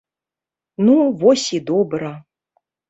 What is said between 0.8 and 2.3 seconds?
Ну, вось і добра.